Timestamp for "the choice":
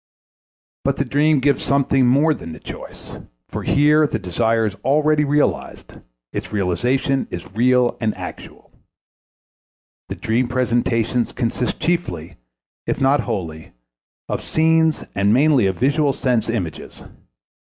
2.53-3.17